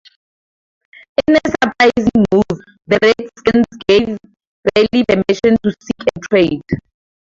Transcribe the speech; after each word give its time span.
In 1.27 1.35
a 1.35 1.41
surprising 1.47 2.25
move, 2.33 2.59
the 2.87 2.97
Redskins 3.03 3.67
gave 3.87 4.17
Bailey 4.73 5.05
permission 5.07 5.55
to 5.61 5.75
seek 5.79 6.07
a 6.15 6.19
trade. 6.27 6.79